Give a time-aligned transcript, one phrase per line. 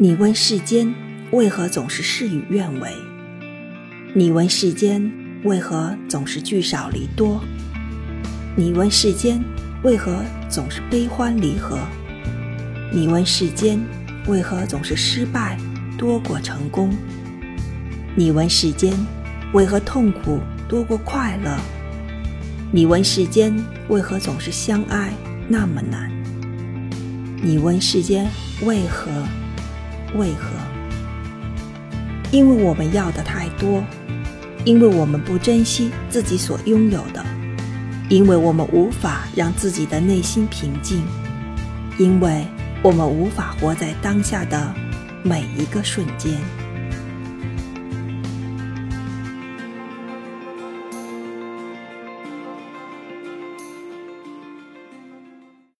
[0.00, 0.94] 你问世间
[1.32, 2.94] 为何总是事与愿违？
[4.14, 5.12] 你问世间
[5.42, 7.42] 为何总是聚少离多？
[8.54, 9.42] 你问世间
[9.82, 11.80] 为何总是悲欢离合？
[12.92, 13.84] 你问世间
[14.28, 15.58] 为何总是失败
[15.98, 16.96] 多过成功？
[18.14, 18.94] 你问世间
[19.52, 20.38] 为何痛苦
[20.68, 21.58] 多过快乐？
[22.70, 23.52] 你问世间
[23.88, 25.12] 为何总是相爱
[25.48, 26.08] 那么难？
[27.42, 28.30] 你问世间
[28.62, 29.10] 为何？
[30.14, 30.48] 为何？
[32.30, 33.82] 因为我们要的太多，
[34.64, 37.24] 因为我们不珍惜自己所拥有的，
[38.08, 41.02] 因为我们无法让自己的内心平静，
[41.98, 42.46] 因为
[42.82, 44.74] 我们无法活在当下的
[45.22, 46.38] 每一个瞬间。